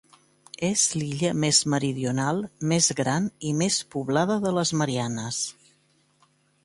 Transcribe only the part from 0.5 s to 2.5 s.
És l'illa més meridional,